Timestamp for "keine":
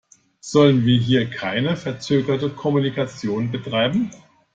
1.29-1.77